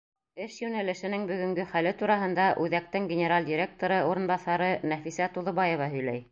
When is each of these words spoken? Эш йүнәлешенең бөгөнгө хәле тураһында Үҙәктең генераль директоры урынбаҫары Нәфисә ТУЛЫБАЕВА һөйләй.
Эш 0.43 0.53
йүнәлешенең 0.61 1.27
бөгөнгө 1.31 1.65
хәле 1.73 1.91
тураһында 1.99 2.47
Үҙәктең 2.65 3.07
генераль 3.13 3.47
директоры 3.53 4.03
урынбаҫары 4.09 4.75
Нәфисә 4.95 5.33
ТУЛЫБАЕВА 5.37 5.95
һөйләй. 5.97 6.29